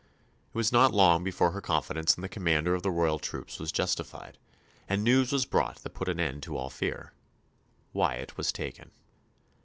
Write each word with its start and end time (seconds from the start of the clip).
It 0.51 0.55
was 0.55 0.71
not 0.71 0.95
long 0.95 1.23
before 1.23 1.51
her 1.51 1.61
confidence 1.61 2.17
in 2.17 2.21
the 2.23 2.27
commander 2.27 2.73
of 2.73 2.81
the 2.81 2.89
royal 2.89 3.19
troops 3.19 3.59
was 3.59 3.71
justified, 3.71 4.39
and 4.89 5.03
news 5.03 5.31
was 5.31 5.45
brought 5.45 5.83
that 5.83 5.91
put 5.93 6.09
an 6.09 6.19
end 6.19 6.41
to 6.41 6.57
all 6.57 6.71
fear. 6.71 7.13
Wyatt 7.93 8.35
was 8.35 8.51
taken. 8.51 8.89